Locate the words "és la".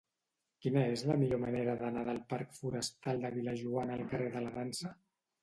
0.93-1.17